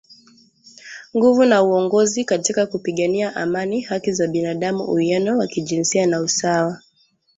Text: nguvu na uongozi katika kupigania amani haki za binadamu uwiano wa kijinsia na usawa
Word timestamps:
nguvu 1.17 1.45
na 1.45 1.63
uongozi 1.63 2.23
katika 2.25 2.65
kupigania 2.67 3.35
amani 3.35 3.81
haki 3.81 4.11
za 4.13 4.27
binadamu 4.27 4.83
uwiano 4.83 5.37
wa 5.37 5.47
kijinsia 5.47 6.05
na 6.07 6.19
usawa 6.21 6.81